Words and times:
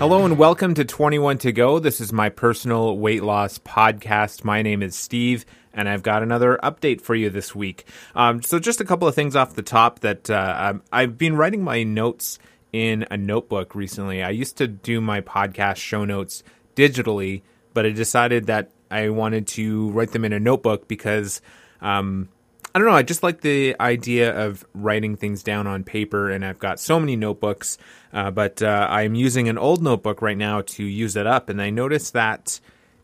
Hello 0.00 0.24
and 0.24 0.38
welcome 0.38 0.72
to 0.72 0.84
21 0.86 1.36
to 1.36 1.52
Go. 1.52 1.78
This 1.78 2.00
is 2.00 2.10
my 2.10 2.30
personal 2.30 2.96
weight 2.96 3.22
loss 3.22 3.58
podcast. 3.58 4.44
My 4.44 4.62
name 4.62 4.82
is 4.82 4.96
Steve, 4.96 5.44
and 5.74 5.90
I've 5.90 6.02
got 6.02 6.22
another 6.22 6.58
update 6.62 7.02
for 7.02 7.14
you 7.14 7.28
this 7.28 7.54
week. 7.54 7.84
Um, 8.14 8.40
so, 8.42 8.58
just 8.58 8.80
a 8.80 8.86
couple 8.86 9.06
of 9.06 9.14
things 9.14 9.36
off 9.36 9.54
the 9.54 9.62
top 9.62 9.98
that 9.98 10.30
uh, 10.30 10.72
I've 10.90 11.18
been 11.18 11.36
writing 11.36 11.62
my 11.62 11.82
notes 11.82 12.38
in 12.72 13.06
a 13.10 13.18
notebook 13.18 13.74
recently. 13.74 14.22
I 14.22 14.30
used 14.30 14.56
to 14.56 14.66
do 14.66 15.02
my 15.02 15.20
podcast 15.20 15.76
show 15.76 16.06
notes 16.06 16.42
digitally, 16.74 17.42
but 17.74 17.84
I 17.84 17.90
decided 17.90 18.46
that 18.46 18.70
I 18.90 19.10
wanted 19.10 19.48
to 19.48 19.90
write 19.90 20.12
them 20.12 20.24
in 20.24 20.32
a 20.32 20.40
notebook 20.40 20.88
because 20.88 21.42
um, 21.82 22.30
I 22.72 22.78
don't 22.78 22.86
know. 22.86 22.94
I 22.94 23.02
just 23.02 23.22
like 23.22 23.40
the 23.40 23.74
idea 23.80 24.46
of 24.46 24.64
writing 24.74 25.16
things 25.16 25.42
down 25.42 25.66
on 25.66 25.82
paper, 25.82 26.30
and 26.30 26.44
I've 26.44 26.60
got 26.60 26.78
so 26.78 27.00
many 27.00 27.16
notebooks. 27.16 27.78
Uh, 28.12 28.30
but 28.30 28.62
uh, 28.62 28.86
I'm 28.88 29.14
using 29.14 29.48
an 29.48 29.58
old 29.58 29.82
notebook 29.82 30.22
right 30.22 30.38
now 30.38 30.62
to 30.62 30.84
use 30.84 31.16
it 31.16 31.26
up, 31.26 31.48
and 31.48 31.60
I 31.60 31.70
noticed 31.70 32.12
that 32.12 32.60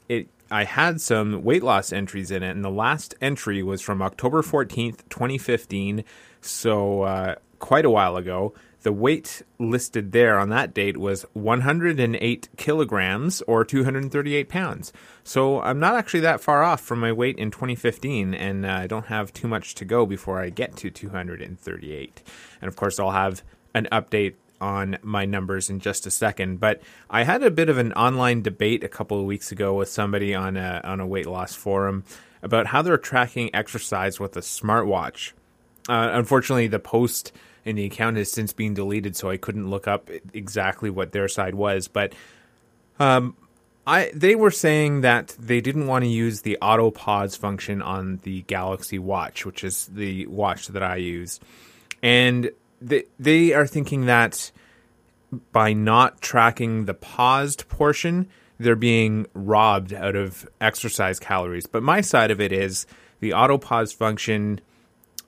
it 0.09 0.29
I 0.51 0.62
had 0.65 1.01
some 1.01 1.42
weight 1.42 1.65
loss 1.65 1.92
entries 1.92 2.30
in 2.30 2.45
it, 2.45 2.51
and 2.51 2.65
the 2.65 2.70
last 2.70 3.15
entry 3.20 3.62
was 3.62 3.83
from 3.83 4.01
October 4.02 4.42
14th, 4.42 4.98
2015, 5.09 6.05
so 6.41 7.03
uh, 7.03 7.34
quite 7.59 7.84
a 7.84 7.91
while 7.91 8.17
ago 8.17 8.55
the 8.87 8.93
weight 8.93 9.43
listed 9.59 10.13
there 10.13 10.39
on 10.39 10.49
that 10.51 10.73
date 10.73 10.97
was 10.97 11.27
108 11.33 12.49
kilograms 12.57 13.43
or 13.49 13.65
238 13.65 14.49
pounds. 14.49 14.93
So 15.25 15.61
I'm 15.61 15.81
not 15.81 15.97
actually 15.97 16.21
that 16.21 16.41
far 16.41 16.62
off 16.62 16.83
from 16.83 17.01
my 17.01 17.11
weight 17.11 17.37
in 17.37 17.51
2015, 17.51 18.33
and 18.33 18.65
uh, 18.65 18.69
I 18.69 18.87
don't 18.87 19.07
have 19.07 19.33
too 19.33 19.48
much 19.48 19.75
to 19.75 19.84
go 19.84 20.06
before 20.06 20.41
I 20.41 20.51
get 20.51 20.77
to 20.77 20.91
238. 20.91 22.23
And 22.61 22.69
of 22.69 22.77
course, 22.77 23.01
I'll 23.01 23.11
have 23.11 23.43
an 23.75 23.89
update 23.91 24.34
on 24.61 24.98
my 25.03 25.25
numbers 25.25 25.69
in 25.69 25.81
just 25.81 26.06
a 26.06 26.11
second. 26.12 26.61
But 26.61 26.81
I 27.11 27.25
had 27.25 27.43
a 27.43 27.50
bit 27.50 27.69
of 27.69 27.78
an 27.78 27.93
online 27.95 28.43
debate 28.43 28.84
a 28.84 28.89
couple 28.89 29.19
of 29.19 29.27
weeks 29.27 29.50
ago 29.50 29.75
with 29.75 29.89
somebody 29.89 30.33
on 30.33 30.56
a 30.56 30.81
on 30.84 31.00
a 31.00 31.06
weight 31.09 31.27
loss 31.27 31.56
forum 31.56 32.05
about 32.41 32.69
how 32.69 32.83
they're 32.83 32.98
tracking 32.98 33.50
exercise 33.53 34.21
with 34.21 34.37
a 34.37 34.43
smartwatch. 34.43 35.33
Uh, 35.89 36.11
unfortunately, 36.12 36.67
the 36.67 36.79
post 36.79 37.33
in 37.65 37.77
the 37.77 37.84
account 37.84 38.17
has 38.17 38.31
since 38.31 38.53
been 38.53 38.75
deleted, 38.75 39.17
so 39.17 39.29
I 39.31 39.37
couldn't 39.37 39.69
look 39.69 39.89
up 39.89 40.11
exactly 40.33 40.91
what 40.91 41.12
their 41.12 41.28
side 41.28 41.55
was. 41.55 41.89
But 41.89 42.15
um, 42.98 43.37
I 43.87 44.11
they 44.15 44.34
were 44.34 44.51
saying 44.51 45.03
that 45.03 45.37
they 45.39 45.61
didn't 45.61 45.87
want 45.87 46.05
to 46.05 46.09
use 46.09 46.43
the 46.43 46.59
auto 46.62 46.91
pause 46.91 47.37
function 47.37 47.83
on 47.83 48.20
the 48.23 48.43
Galaxy 48.43 48.98
Watch, 48.98 49.45
which 49.45 49.62
is 49.65 49.87
the 49.87 50.27
watch 50.27 50.69
that 50.69 50.83
I 50.83 50.97
use, 50.97 51.41
and 52.03 52.50
they 52.81 53.05
they 53.19 53.53
are 53.53 53.67
thinking 53.67 54.06
that 54.06 54.50
by 55.53 55.73
not 55.73 56.21
tracking 56.21 56.84
the 56.84 56.95
paused 56.95 57.69
portion, 57.69 58.28
they're 58.59 58.77
being 58.77 59.27
robbed 59.34 59.93
out 59.93 60.17
of 60.17 60.48
exercise 60.61 61.19
calories. 61.19 61.67
But 61.67 61.83
my 61.83 62.00
side 62.00 62.31
of 62.31 62.41
it 62.41 62.53
is 62.53 62.87
the 63.21 63.34
auto 63.34 63.59
pause 63.59 63.93
function 63.93 64.61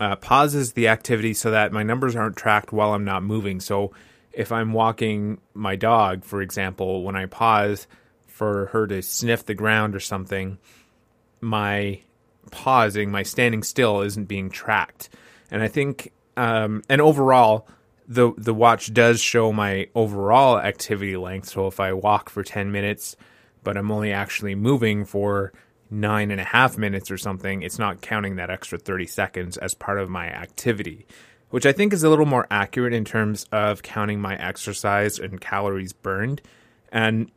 uh, 0.00 0.16
pauses 0.16 0.72
the 0.72 0.88
activity 0.88 1.34
so 1.34 1.50
that 1.50 1.72
my 1.72 1.82
numbers 1.82 2.14
aren't 2.16 2.36
tracked 2.36 2.72
while 2.72 2.92
I'm 2.94 3.04
not 3.04 3.22
moving. 3.22 3.60
So 3.60 3.92
if 4.32 4.52
I'm 4.52 4.72
walking 4.72 5.40
my 5.54 5.76
dog, 5.76 6.24
for 6.24 6.40
example, 6.40 7.02
when 7.02 7.16
I 7.16 7.26
pause 7.26 7.86
for 8.26 8.66
her 8.66 8.86
to 8.86 9.02
sniff 9.02 9.44
the 9.44 9.54
ground 9.54 9.96
or 9.96 10.00
something, 10.00 10.58
my 11.40 12.00
pausing, 12.50 13.10
my 13.10 13.22
standing 13.22 13.62
still 13.62 14.02
isn't 14.02 14.26
being 14.26 14.50
tracked. 14.50 15.08
And 15.50 15.62
I 15.62 15.68
think, 15.68 16.12
um, 16.36 16.82
and 16.88 17.00
overall, 17.00 17.66
the 18.06 18.32
the 18.38 18.54
watch 18.54 18.94
does 18.94 19.20
show 19.20 19.52
my 19.52 19.88
overall 19.94 20.58
activity 20.58 21.16
length. 21.16 21.48
So 21.50 21.66
if 21.66 21.78
I 21.78 21.92
walk 21.92 22.30
for 22.30 22.42
ten 22.42 22.72
minutes, 22.72 23.16
but 23.62 23.76
I'm 23.76 23.90
only 23.90 24.12
actually 24.12 24.54
moving 24.54 25.04
for 25.04 25.52
nine 25.90 26.30
and 26.30 26.40
a 26.40 26.44
half 26.44 26.76
minutes 26.76 27.10
or 27.10 27.18
something, 27.18 27.62
it's 27.62 27.78
not 27.78 28.00
counting 28.00 28.36
that 28.36 28.50
extra 28.50 28.78
30 28.78 29.06
seconds 29.06 29.56
as 29.56 29.74
part 29.74 29.98
of 29.98 30.08
my 30.08 30.26
activity, 30.26 31.06
which 31.50 31.66
I 31.66 31.72
think 31.72 31.92
is 31.92 32.02
a 32.02 32.10
little 32.10 32.26
more 32.26 32.46
accurate 32.50 32.92
in 32.92 33.04
terms 33.04 33.46
of 33.52 33.82
counting 33.82 34.20
my 34.20 34.36
exercise 34.36 35.18
and 35.18 35.40
calories 35.40 35.92
burned. 35.92 36.42
And 36.92 37.30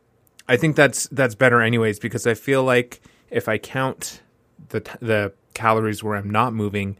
I 0.48 0.56
think 0.56 0.76
that's 0.76 1.08
that's 1.08 1.34
better 1.34 1.60
anyways 1.60 1.98
because 1.98 2.26
I 2.26 2.34
feel 2.34 2.64
like 2.64 3.00
if 3.30 3.48
I 3.48 3.58
count 3.58 4.20
the 4.68 4.80
the 5.00 5.32
calories 5.54 6.02
where 6.02 6.16
I'm 6.16 6.30
not 6.30 6.52
moving, 6.52 6.96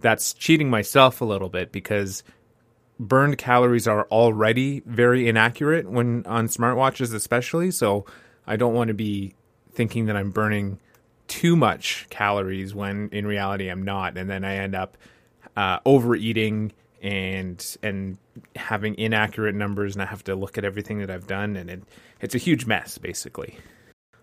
that's 0.00 0.32
cheating 0.34 0.70
myself 0.70 1.20
a 1.20 1.24
little 1.24 1.48
bit 1.48 1.72
because 1.72 2.22
burned 2.98 3.38
calories 3.38 3.88
are 3.88 4.06
already 4.10 4.82
very 4.84 5.28
inaccurate 5.28 5.90
when 5.90 6.24
on 6.26 6.48
smartwatches 6.48 7.14
especially, 7.14 7.70
so 7.70 8.04
I 8.46 8.56
don't 8.56 8.74
want 8.74 8.88
to 8.88 8.94
be 8.94 9.34
thinking 9.72 10.06
that 10.06 10.16
I'm 10.16 10.30
burning 10.30 10.78
too 11.30 11.54
much 11.54 12.08
calories 12.10 12.74
when 12.74 13.08
in 13.12 13.24
reality 13.24 13.68
I'm 13.68 13.84
not, 13.84 14.18
and 14.18 14.28
then 14.28 14.44
I 14.44 14.56
end 14.56 14.74
up 14.74 14.96
uh, 15.56 15.78
overeating 15.86 16.72
and 17.00 17.64
and 17.84 18.18
having 18.56 18.98
inaccurate 18.98 19.54
numbers, 19.54 19.94
and 19.94 20.02
I 20.02 20.06
have 20.06 20.24
to 20.24 20.34
look 20.34 20.58
at 20.58 20.64
everything 20.64 20.98
that 20.98 21.08
I've 21.08 21.28
done, 21.28 21.54
and 21.54 21.70
it, 21.70 21.82
it's 22.20 22.34
a 22.34 22.38
huge 22.38 22.66
mess 22.66 22.98
basically. 22.98 23.56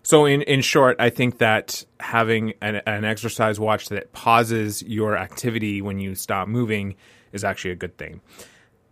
So 0.02 0.26
in 0.26 0.42
in 0.42 0.60
short, 0.60 0.96
I 1.00 1.08
think 1.08 1.38
that 1.38 1.82
having 1.98 2.52
an, 2.60 2.82
an 2.86 3.06
exercise 3.06 3.58
watch 3.58 3.88
that 3.88 4.12
pauses 4.12 4.82
your 4.82 5.16
activity 5.16 5.80
when 5.80 5.98
you 5.98 6.14
stop 6.14 6.46
moving 6.46 6.94
is 7.32 7.42
actually 7.42 7.70
a 7.70 7.76
good 7.76 7.96
thing. 7.96 8.20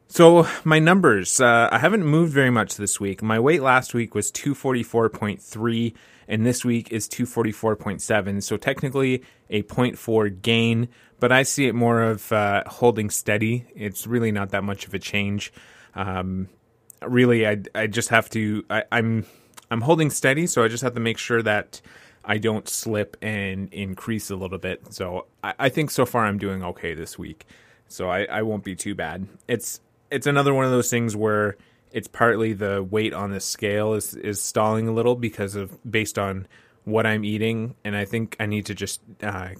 So 0.08 0.46
my 0.64 0.78
numbers, 0.78 1.40
uh, 1.40 1.68
I 1.70 1.78
haven't 1.78 2.04
moved 2.04 2.32
very 2.32 2.50
much 2.50 2.76
this 2.76 3.00
week. 3.00 3.22
My 3.22 3.40
weight 3.40 3.60
last 3.60 3.92
week 3.92 4.14
was 4.14 4.30
244.3 4.30 5.94
and 6.28 6.46
this 6.46 6.64
week 6.64 6.92
is 6.92 7.08
244.7. 7.08 8.42
So 8.42 8.56
technically 8.56 9.22
a 9.50 9.62
0.4 9.62 10.42
gain, 10.42 10.88
but 11.18 11.32
I 11.32 11.42
see 11.42 11.66
it 11.66 11.74
more 11.74 12.02
of 12.02 12.30
uh, 12.32 12.62
holding 12.66 13.10
steady. 13.10 13.66
It's 13.74 14.06
really 14.06 14.30
not 14.30 14.50
that 14.50 14.62
much 14.62 14.86
of 14.86 14.94
a 14.94 14.98
change. 14.98 15.52
Um, 15.94 16.48
really, 17.02 17.46
I, 17.46 17.62
I 17.74 17.86
just 17.88 18.10
have 18.10 18.30
to, 18.30 18.64
I, 18.70 18.84
I'm, 18.92 19.26
I'm 19.70 19.80
holding 19.80 20.10
steady. 20.10 20.46
So 20.46 20.62
I 20.62 20.68
just 20.68 20.84
have 20.84 20.94
to 20.94 21.00
make 21.00 21.18
sure 21.18 21.42
that 21.42 21.80
I 22.24 22.38
don't 22.38 22.68
slip 22.68 23.16
and 23.22 23.72
increase 23.72 24.30
a 24.30 24.36
little 24.36 24.58
bit. 24.58 24.94
So 24.94 25.26
I, 25.42 25.54
I 25.58 25.68
think 25.68 25.90
so 25.90 26.06
far 26.06 26.26
I'm 26.26 26.38
doing 26.38 26.62
okay 26.62 26.94
this 26.94 27.18
week. 27.18 27.44
So 27.88 28.08
I, 28.08 28.24
I 28.24 28.42
won't 28.42 28.64
be 28.64 28.74
too 28.74 28.94
bad. 28.94 29.28
It's 29.46 29.80
it's 30.10 30.26
another 30.26 30.54
one 30.54 30.64
of 30.64 30.70
those 30.70 30.90
things 30.90 31.16
where 31.16 31.56
it's 31.92 32.08
partly 32.08 32.52
the 32.52 32.82
weight 32.82 33.14
on 33.14 33.30
the 33.30 33.40
scale 33.40 33.94
is 33.94 34.14
is 34.14 34.40
stalling 34.40 34.88
a 34.88 34.92
little 34.92 35.14
because 35.14 35.54
of 35.54 35.78
based 35.90 36.18
on 36.18 36.46
what 36.84 37.06
I'm 37.06 37.24
eating, 37.24 37.74
and 37.84 37.96
I 37.96 38.04
think 38.04 38.36
I 38.38 38.46
need 38.46 38.66
to 38.66 38.74
just 38.74 39.00
uh, 39.22 39.50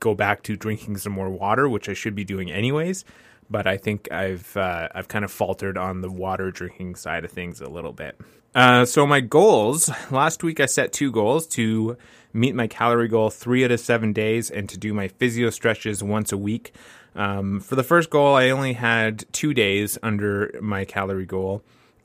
go 0.00 0.14
back 0.14 0.42
to 0.44 0.56
drinking 0.56 0.98
some 0.98 1.12
more 1.12 1.30
water, 1.30 1.68
which 1.68 1.88
I 1.88 1.94
should 1.94 2.14
be 2.14 2.24
doing 2.24 2.50
anyways. 2.50 3.04
But 3.48 3.66
I 3.66 3.76
think 3.76 4.10
I've 4.12 4.56
uh, 4.56 4.88
I've 4.94 5.08
kind 5.08 5.24
of 5.24 5.30
faltered 5.30 5.78
on 5.78 6.00
the 6.00 6.10
water 6.10 6.50
drinking 6.50 6.96
side 6.96 7.24
of 7.24 7.30
things 7.30 7.60
a 7.60 7.68
little 7.68 7.92
bit. 7.92 8.18
Uh, 8.54 8.84
so 8.84 9.06
my 9.06 9.20
goals 9.20 9.90
last 10.10 10.42
week 10.42 10.60
I 10.60 10.66
set 10.66 10.92
two 10.92 11.10
goals 11.10 11.46
to 11.48 11.96
meet 12.34 12.54
my 12.54 12.66
calorie 12.66 13.08
goal 13.08 13.30
three 13.30 13.64
out 13.64 13.70
of 13.70 13.80
seven 13.80 14.12
days 14.12 14.50
and 14.50 14.68
to 14.68 14.76
do 14.76 14.92
my 14.92 15.08
physio 15.08 15.48
stretches 15.48 16.02
once 16.02 16.32
a 16.32 16.36
week. 16.36 16.74
Um, 17.14 17.60
for 17.60 17.76
the 17.76 17.84
first 17.84 18.10
goal, 18.10 18.34
I 18.34 18.50
only 18.50 18.74
had 18.74 19.24
two 19.32 19.54
days 19.54 19.96
under 20.02 20.58
my 20.60 20.84
calorie 20.84 21.26
goal. 21.26 21.62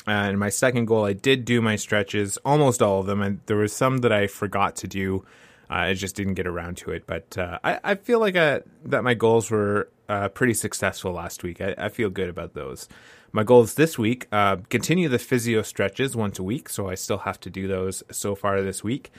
Uh, 0.08 0.12
and 0.12 0.40
my 0.40 0.50
second 0.50 0.86
goal, 0.86 1.06
I 1.06 1.14
did 1.14 1.46
do 1.46 1.62
my 1.62 1.76
stretches, 1.76 2.38
almost 2.46 2.82
all 2.82 3.02
of 3.02 3.08
them. 3.08 3.22
And 3.22 3.42
there 3.48 3.58
was 3.58 3.74
some 3.74 3.98
that 4.00 4.12
I 4.12 4.28
forgot 4.28 4.76
to 4.78 4.88
do. 4.88 5.26
Uh, 5.70 5.74
I 5.74 5.94
just 5.94 6.16
didn't 6.16 6.36
get 6.36 6.48
around 6.48 6.78
to 6.78 6.92
it. 6.92 7.06
But 7.06 7.38
uh, 7.38 7.60
I, 7.64 7.80
I, 7.84 7.96
feel 7.96 8.20
like 8.20 8.36
I, 8.36 8.48
uh, 8.48 8.60
that 8.86 9.04
my 9.04 9.14
goals 9.14 9.52
were 9.52 9.90
uh, 10.08 10.30
pretty 10.30 10.54
successful 10.54 11.12
last 11.12 11.44
week. 11.44 11.60
I, 11.60 11.76
I, 11.78 11.90
feel 11.90 12.10
good 12.10 12.30
about 12.30 12.54
those. 12.54 12.88
My 13.32 13.44
goals 13.44 13.76
this 13.76 14.00
week 14.00 14.28
uh, 14.32 14.58
continue 14.70 15.10
the 15.10 15.20
physio 15.20 15.62
stretches 15.62 16.16
once 16.16 16.40
a 16.40 16.44
week. 16.44 16.70
So 16.70 16.88
I 16.88 16.96
still 16.96 17.20
have 17.20 17.40
to 17.42 17.50
do 17.50 17.68
those 17.68 18.02
so 18.12 18.36
far 18.36 18.62
this 18.62 18.84
week. 18.84 19.12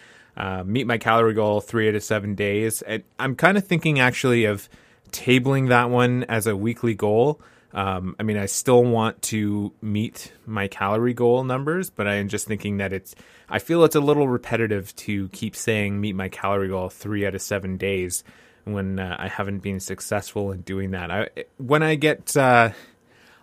Meet 0.64 0.86
my 0.86 0.98
calorie 0.98 1.34
goal 1.34 1.60
three 1.60 1.88
out 1.88 1.94
of 1.94 2.02
seven 2.02 2.34
days. 2.34 2.82
And 2.82 3.02
I'm 3.18 3.34
kind 3.36 3.56
of 3.58 3.66
thinking 3.66 4.00
actually 4.00 4.44
of 4.44 4.68
tabling 5.10 5.68
that 5.68 5.90
one 5.90 6.24
as 6.24 6.46
a 6.46 6.56
weekly 6.56 6.94
goal. 6.94 7.40
Um, 7.72 8.16
I 8.18 8.24
mean, 8.24 8.36
I 8.36 8.46
still 8.46 8.82
want 8.82 9.22
to 9.22 9.72
meet 9.80 10.32
my 10.44 10.66
calorie 10.66 11.14
goal 11.14 11.44
numbers, 11.44 11.90
but 11.90 12.08
I 12.08 12.14
am 12.16 12.28
just 12.28 12.46
thinking 12.46 12.78
that 12.78 12.92
it's, 12.92 13.14
I 13.48 13.60
feel 13.60 13.84
it's 13.84 13.94
a 13.94 14.00
little 14.00 14.26
repetitive 14.26 14.94
to 14.96 15.28
keep 15.28 15.54
saying 15.54 16.00
meet 16.00 16.14
my 16.16 16.28
calorie 16.28 16.68
goal 16.68 16.88
three 16.88 17.26
out 17.26 17.34
of 17.34 17.42
seven 17.42 17.76
days 17.76 18.24
when 18.64 18.98
uh, 18.98 19.16
I 19.18 19.28
haven't 19.28 19.60
been 19.60 19.78
successful 19.78 20.50
in 20.52 20.62
doing 20.62 20.90
that. 20.92 21.10
I, 21.10 21.28
when 21.58 21.82
I 21.82 21.94
get, 21.94 22.36
uh, 22.36 22.70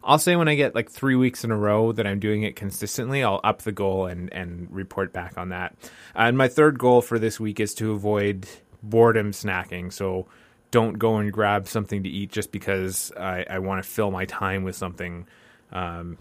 I'll 0.07 0.17
say 0.17 0.35
when 0.35 0.47
I 0.47 0.55
get 0.55 0.73
like 0.73 0.89
three 0.89 1.15
weeks 1.15 1.43
in 1.43 1.51
a 1.51 1.57
row 1.57 1.91
that 1.91 2.07
I'm 2.07 2.19
doing 2.19 2.43
it 2.43 2.55
consistently, 2.55 3.23
I'll 3.23 3.41
up 3.43 3.63
the 3.63 3.73
goal 3.73 4.05
and, 4.05 4.33
and 4.33 4.67
report 4.71 5.11
back 5.13 5.37
on 5.37 5.49
that. 5.49 5.75
and 6.15 6.37
my 6.37 6.47
third 6.47 6.79
goal 6.79 7.01
for 7.01 7.19
this 7.19 7.39
week 7.39 7.59
is 7.59 7.73
to 7.75 7.91
avoid 7.91 8.47
boredom 8.81 9.31
snacking. 9.31 9.91
So, 9.91 10.25
don't 10.71 10.99
go 10.99 11.17
and 11.17 11.31
grab 11.31 11.67
something 11.67 12.03
to 12.03 12.09
eat 12.09 12.31
just 12.31 12.51
because 12.51 13.11
I, 13.17 13.45
I 13.49 13.59
want 13.59 13.83
to 13.83 13.89
fill 13.89 14.11
my 14.11 14.25
time 14.25 14.63
with 14.63 14.75
something. 14.75 15.25
Um, 15.71 16.17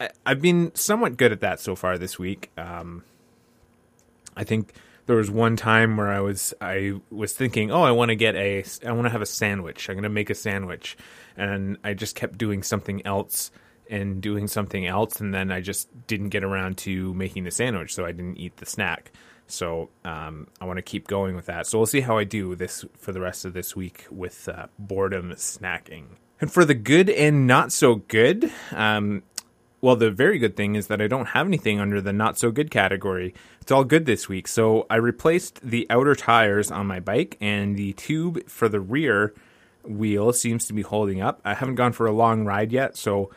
I, 0.00 0.10
have 0.24 0.40
been 0.40 0.74
somewhat 0.74 1.16
good 1.16 1.32
at 1.32 1.40
that 1.40 1.60
so 1.60 1.74
far 1.74 1.98
this 1.98 2.18
week. 2.18 2.50
Um, 2.56 3.02
I 4.36 4.44
think 4.44 4.72
there 5.08 5.16
was 5.16 5.30
one 5.30 5.56
time 5.56 5.96
where 5.96 6.08
I 6.08 6.20
was 6.20 6.52
I 6.60 7.00
was 7.10 7.32
thinking, 7.32 7.72
oh, 7.72 7.82
I 7.82 7.92
want 7.92 8.10
to 8.10 8.14
get 8.14 8.36
a 8.36 8.62
I 8.86 8.92
want 8.92 9.06
to 9.06 9.10
have 9.10 9.22
a 9.22 9.26
sandwich. 9.26 9.88
I'm 9.88 9.94
going 9.94 10.02
to 10.02 10.10
make 10.10 10.28
a 10.28 10.34
sandwich, 10.34 10.98
and 11.34 11.78
I 11.82 11.94
just 11.94 12.14
kept 12.14 12.36
doing 12.36 12.62
something 12.62 13.04
else 13.06 13.50
and 13.90 14.20
doing 14.20 14.46
something 14.46 14.86
else, 14.86 15.18
and 15.18 15.32
then 15.32 15.50
I 15.50 15.62
just 15.62 15.88
didn't 16.06 16.28
get 16.28 16.44
around 16.44 16.76
to 16.78 17.14
making 17.14 17.44
the 17.44 17.50
sandwich, 17.50 17.94
so 17.94 18.04
I 18.04 18.12
didn't 18.12 18.36
eat 18.36 18.58
the 18.58 18.66
snack. 18.66 19.10
So 19.46 19.88
um, 20.04 20.48
I 20.60 20.66
want 20.66 20.76
to 20.76 20.82
keep 20.82 21.08
going 21.08 21.34
with 21.34 21.46
that. 21.46 21.66
So 21.66 21.78
we'll 21.78 21.86
see 21.86 22.02
how 22.02 22.18
I 22.18 22.24
do 22.24 22.54
this 22.54 22.84
for 22.98 23.12
the 23.12 23.20
rest 23.22 23.46
of 23.46 23.54
this 23.54 23.74
week 23.74 24.04
with 24.10 24.46
uh, 24.46 24.66
boredom 24.78 25.30
snacking. 25.32 26.04
And 26.38 26.52
for 26.52 26.66
the 26.66 26.74
good 26.74 27.08
and 27.08 27.46
not 27.46 27.72
so 27.72 27.94
good, 27.94 28.52
um, 28.72 29.22
well, 29.80 29.96
the 29.96 30.10
very 30.10 30.38
good 30.38 30.56
thing 30.56 30.74
is 30.74 30.88
that 30.88 31.00
I 31.00 31.06
don't 31.06 31.26
have 31.26 31.46
anything 31.46 31.80
under 31.80 32.00
the 32.00 32.12
not 32.12 32.38
so 32.38 32.50
good 32.50 32.70
category. 32.70 33.34
It's 33.60 33.70
all 33.70 33.84
good 33.84 34.06
this 34.06 34.28
week. 34.28 34.48
So 34.48 34.86
I 34.90 34.96
replaced 34.96 35.60
the 35.60 35.86
outer 35.88 36.14
tires 36.14 36.70
on 36.70 36.86
my 36.86 37.00
bike, 37.00 37.36
and 37.40 37.76
the 37.76 37.92
tube 37.92 38.48
for 38.48 38.68
the 38.68 38.80
rear 38.80 39.34
wheel 39.84 40.32
seems 40.32 40.66
to 40.66 40.72
be 40.72 40.82
holding 40.82 41.20
up. 41.20 41.40
I 41.44 41.54
haven't 41.54 41.76
gone 41.76 41.92
for 41.92 42.06
a 42.06 42.12
long 42.12 42.44
ride 42.44 42.72
yet, 42.72 42.96
so 42.96 43.30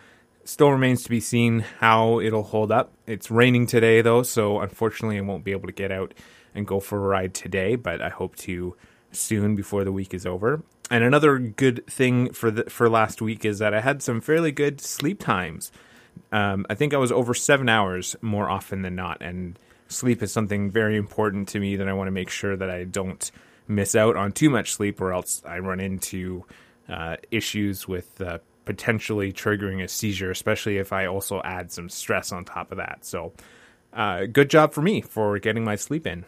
still 0.44 0.72
remains 0.72 1.04
to 1.04 1.10
be 1.10 1.20
seen 1.20 1.60
how 1.80 2.20
it'll 2.20 2.44
hold 2.44 2.72
up. 2.72 2.92
It's 3.06 3.30
raining 3.30 3.68
today, 3.68 4.02
though, 4.02 4.24
so 4.24 4.60
unfortunately, 4.60 5.18
I 5.18 5.22
won't 5.22 5.44
be 5.44 5.52
able 5.52 5.68
to 5.68 5.74
get 5.74 5.92
out 5.92 6.14
and 6.56 6.68
go 6.68 6.80
for 6.80 6.98
a 6.98 7.08
ride 7.08 7.34
today, 7.34 7.76
but 7.76 8.02
I 8.02 8.10
hope 8.10 8.36
to 8.38 8.76
soon 9.12 9.56
before 9.56 9.84
the 9.84 9.92
week 9.92 10.14
is 10.14 10.26
over. 10.26 10.64
And 10.90 11.04
another 11.04 11.38
good 11.38 11.86
thing 11.88 12.34
for 12.34 12.52
the, 12.52 12.64
for 12.70 12.90
last 12.90 13.22
week 13.22 13.46
is 13.46 13.60
that 13.60 13.74
I 13.74 13.82
had 13.82 14.02
some 14.02 14.20
fairly 14.20 14.52
good 14.52 14.82
sleep 14.82 15.20
times. 15.20 15.72
Um, 16.31 16.66
I 16.69 16.75
think 16.75 16.94
I 16.94 16.98
was 16.98 17.12
over 17.12 17.34
seven 17.34 17.69
hours 17.69 18.16
more 18.22 18.50
often 18.50 18.81
than 18.81 18.96
not, 18.96 19.22
and 19.22 19.58
sleep 19.88 20.24
is 20.24 20.31
something 20.31 20.72
very 20.72 20.96
important 20.96 21.50
to 21.50 21.60
me 21.60 21.75
that 21.75 21.88
I 21.88 21.94
want 21.94 22.08
to 22.08 22.12
make 22.12 22.30
sure 22.30 22.56
that 22.56 22.69
I 22.69 22.86
don't 22.86 23.31
miss 23.68 23.96
out 23.96 24.16
on 24.16 24.31
too 24.31 24.50
much 24.50 24.72
sleep, 24.72 25.02
or 25.02 25.13
else 25.13 25.42
I 25.46 25.60
run 25.60 25.80
into 25.80 26.46
uh, 26.90 27.18
issues 27.31 27.88
with 27.88 28.22
uh, 28.22 28.40
potentially 28.66 29.34
triggering 29.34 29.84
a 29.84 29.88
seizure, 29.88 30.31
especially 30.31 30.78
if 30.78 30.94
I 30.94 31.06
also 31.06 31.42
add 31.44 31.72
some 31.72 31.90
stress 31.90 32.31
on 32.31 32.46
top 32.46 32.72
of 32.72 32.78
that. 32.78 33.00
So, 33.02 33.34
uh, 33.94 34.25
good 34.25 34.50
job 34.50 34.74
for 34.74 34.81
me 34.81 35.02
for 35.02 35.38
getting 35.40 35.63
my 35.63 35.75
sleep 35.75 36.08
in. 36.08 36.25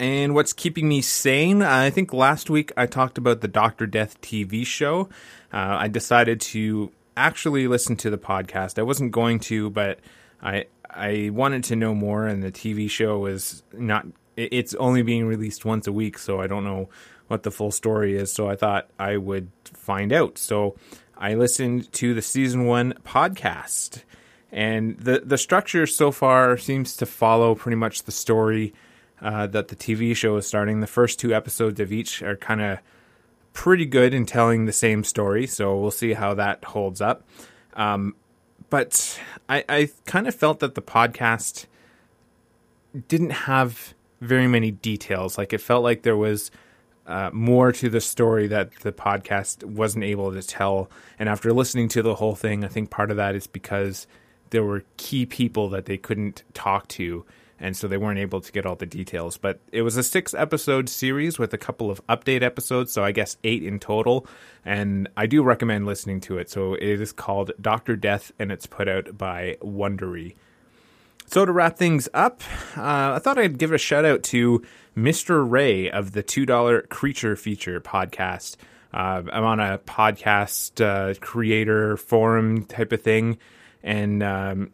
And 0.00 0.34
what's 0.34 0.52
keeping 0.52 0.88
me 0.88 1.00
sane? 1.00 1.60
I 1.60 1.90
think 1.90 2.12
last 2.12 2.50
week 2.50 2.72
I 2.76 2.86
talked 2.86 3.18
about 3.18 3.40
the 3.40 3.48
Doctor 3.48 3.86
Death 3.86 4.20
TV 4.20 4.64
show. 4.64 5.08
Uh, 5.52 5.76
I 5.80 5.88
decided 5.88 6.40
to 6.42 6.92
actually 7.18 7.66
listened 7.68 7.98
to 8.00 8.10
the 8.10 8.18
podcast. 8.18 8.78
I 8.78 8.82
wasn't 8.82 9.12
going 9.12 9.40
to, 9.40 9.70
but 9.70 9.98
I 10.42 10.66
I 10.88 11.30
wanted 11.32 11.64
to 11.64 11.76
know 11.76 11.94
more, 11.94 12.26
and 12.26 12.42
the 12.42 12.52
TV 12.52 12.88
show 12.88 13.26
is 13.26 13.62
not. 13.72 14.06
It's 14.36 14.74
only 14.74 15.02
being 15.02 15.26
released 15.26 15.64
once 15.64 15.86
a 15.88 15.92
week, 15.92 16.16
so 16.16 16.40
I 16.40 16.46
don't 16.46 16.64
know 16.64 16.88
what 17.26 17.42
the 17.42 17.50
full 17.50 17.72
story 17.72 18.16
is. 18.16 18.32
So 18.32 18.48
I 18.48 18.54
thought 18.54 18.88
I 18.98 19.16
would 19.16 19.50
find 19.64 20.12
out. 20.12 20.38
So 20.38 20.76
I 21.16 21.34
listened 21.34 21.92
to 21.94 22.14
the 22.14 22.22
season 22.22 22.66
one 22.66 22.94
podcast, 23.04 24.02
and 24.52 24.96
the 24.98 25.20
the 25.24 25.38
structure 25.38 25.86
so 25.86 26.12
far 26.12 26.56
seems 26.56 26.96
to 26.96 27.06
follow 27.06 27.54
pretty 27.54 27.76
much 27.76 28.04
the 28.04 28.12
story 28.12 28.72
uh, 29.20 29.48
that 29.48 29.68
the 29.68 29.76
TV 29.76 30.14
show 30.14 30.36
is 30.36 30.46
starting. 30.46 30.80
The 30.80 30.86
first 30.86 31.18
two 31.18 31.34
episodes 31.34 31.80
of 31.80 31.92
each 31.92 32.22
are 32.22 32.36
kind 32.36 32.60
of 32.60 32.78
pretty 33.58 33.86
good 33.86 34.14
in 34.14 34.24
telling 34.24 34.66
the 34.66 34.72
same 34.72 35.02
story, 35.02 35.44
so 35.44 35.76
we'll 35.76 35.90
see 35.90 36.12
how 36.12 36.32
that 36.32 36.62
holds 36.62 37.00
up. 37.00 37.26
Um, 37.74 38.14
but 38.70 39.18
I, 39.48 39.64
I 39.68 39.90
kind 40.06 40.28
of 40.28 40.34
felt 40.36 40.60
that 40.60 40.76
the 40.76 40.80
podcast 40.80 41.66
didn't 43.08 43.30
have 43.30 43.94
very 44.20 44.46
many 44.46 44.70
details. 44.70 45.36
Like 45.36 45.52
it 45.52 45.60
felt 45.60 45.82
like 45.82 46.02
there 46.02 46.16
was 46.16 46.52
uh, 47.08 47.30
more 47.32 47.72
to 47.72 47.90
the 47.90 48.00
story 48.00 48.46
that 48.46 48.72
the 48.82 48.92
podcast 48.92 49.64
wasn't 49.64 50.04
able 50.04 50.32
to 50.32 50.42
tell. 50.42 50.88
And 51.18 51.28
after 51.28 51.52
listening 51.52 51.88
to 51.88 52.02
the 52.02 52.14
whole 52.14 52.36
thing, 52.36 52.64
I 52.64 52.68
think 52.68 52.90
part 52.90 53.10
of 53.10 53.16
that 53.16 53.34
is 53.34 53.48
because 53.48 54.06
there 54.50 54.62
were 54.62 54.84
key 54.98 55.26
people 55.26 55.68
that 55.70 55.86
they 55.86 55.96
couldn't 55.96 56.44
talk 56.54 56.86
to 56.90 57.24
and 57.60 57.76
so 57.76 57.88
they 57.88 57.96
weren't 57.96 58.18
able 58.18 58.40
to 58.40 58.52
get 58.52 58.66
all 58.66 58.76
the 58.76 58.86
details. 58.86 59.36
But 59.36 59.60
it 59.72 59.82
was 59.82 59.96
a 59.96 60.02
six 60.02 60.34
episode 60.34 60.88
series 60.88 61.38
with 61.38 61.52
a 61.52 61.58
couple 61.58 61.90
of 61.90 62.04
update 62.06 62.42
episodes, 62.42 62.92
so 62.92 63.04
I 63.04 63.12
guess 63.12 63.36
eight 63.44 63.62
in 63.62 63.78
total. 63.78 64.26
And 64.64 65.08
I 65.16 65.26
do 65.26 65.42
recommend 65.42 65.86
listening 65.86 66.20
to 66.22 66.38
it. 66.38 66.50
So 66.50 66.74
it 66.74 67.00
is 67.00 67.12
called 67.12 67.52
Doctor 67.60 67.96
Death, 67.96 68.32
and 68.38 68.52
it's 68.52 68.66
put 68.66 68.88
out 68.88 69.16
by 69.16 69.56
Wondery. 69.62 70.34
So 71.26 71.44
to 71.44 71.52
wrap 71.52 71.76
things 71.76 72.08
up, 72.14 72.42
uh, 72.76 73.12
I 73.14 73.18
thought 73.18 73.38
I'd 73.38 73.58
give 73.58 73.72
a 73.72 73.78
shout 73.78 74.06
out 74.06 74.22
to 74.24 74.62
Mr. 74.96 75.48
Ray 75.48 75.90
of 75.90 76.12
the 76.12 76.22
Two 76.22 76.46
Dollar 76.46 76.82
Creature 76.82 77.36
Feature 77.36 77.80
podcast. 77.80 78.56
Uh, 78.94 79.22
I'm 79.30 79.44
on 79.44 79.60
a 79.60 79.78
podcast 79.78 80.82
uh, 80.82 81.18
creator 81.20 81.98
forum 81.98 82.64
type 82.64 82.92
of 82.92 83.02
thing, 83.02 83.36
and 83.82 84.22
um, 84.22 84.72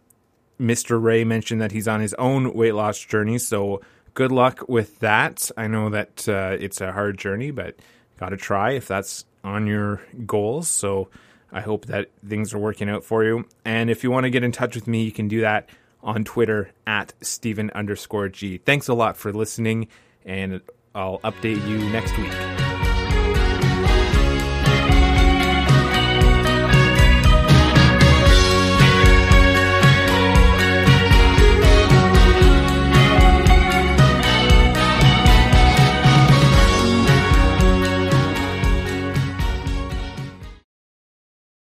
Mr. 0.60 1.02
Ray 1.02 1.24
mentioned 1.24 1.60
that 1.60 1.72
he's 1.72 1.88
on 1.88 2.00
his 2.00 2.14
own 2.14 2.52
weight 2.54 2.74
loss 2.74 2.98
journey. 2.98 3.38
So 3.38 3.80
good 4.14 4.32
luck 4.32 4.68
with 4.68 4.98
that. 5.00 5.50
I 5.56 5.66
know 5.66 5.90
that 5.90 6.28
uh, 6.28 6.56
it's 6.58 6.80
a 6.80 6.92
hard 6.92 7.18
journey, 7.18 7.50
but 7.50 7.76
got 8.18 8.30
to 8.30 8.36
try 8.36 8.72
if 8.72 8.86
that's 8.86 9.24
on 9.42 9.66
your 9.66 10.00
goals. 10.26 10.68
So 10.68 11.08
I 11.52 11.60
hope 11.60 11.86
that 11.86 12.10
things 12.26 12.54
are 12.54 12.58
working 12.58 12.88
out 12.88 13.04
for 13.04 13.24
you. 13.24 13.46
And 13.64 13.90
if 13.90 14.02
you 14.02 14.10
want 14.10 14.24
to 14.24 14.30
get 14.30 14.44
in 14.44 14.52
touch 14.52 14.74
with 14.74 14.86
me, 14.86 15.04
you 15.04 15.12
can 15.12 15.28
do 15.28 15.40
that 15.42 15.68
on 16.02 16.24
Twitter 16.24 16.70
at 16.86 17.14
Stephen 17.20 17.70
underscore 17.74 18.28
G. 18.28 18.58
Thanks 18.58 18.88
a 18.88 18.94
lot 18.94 19.16
for 19.16 19.32
listening, 19.32 19.88
and 20.24 20.60
I'll 20.94 21.18
update 21.20 21.66
you 21.66 21.78
next 21.90 22.16
week. 22.18 22.63